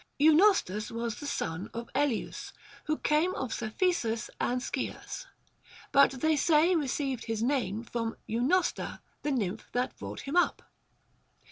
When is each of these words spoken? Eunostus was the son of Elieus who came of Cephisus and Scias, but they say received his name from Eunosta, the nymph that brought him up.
Eunostus 0.17 0.89
was 0.89 1.19
the 1.19 1.27
son 1.27 1.69
of 1.75 1.87
Elieus 1.93 2.53
who 2.85 2.97
came 2.97 3.35
of 3.35 3.53
Cephisus 3.53 4.31
and 4.39 4.59
Scias, 4.59 5.27
but 5.91 6.09
they 6.21 6.35
say 6.35 6.75
received 6.75 7.25
his 7.25 7.43
name 7.43 7.83
from 7.83 8.15
Eunosta, 8.25 9.01
the 9.21 9.29
nymph 9.29 9.69
that 9.73 9.95
brought 9.99 10.21
him 10.21 10.35
up. 10.35 10.63